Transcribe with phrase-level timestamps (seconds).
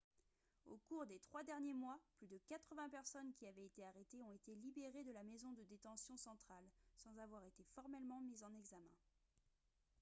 [0.65, 4.31] au cours des trois derniers mois plus de 80 personnes qui avaient été arrêtées ont
[4.31, 8.89] été libérées de la maison de détention centrale sans avoir été formellement mises en examen